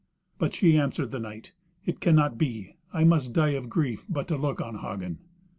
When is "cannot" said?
1.99-2.39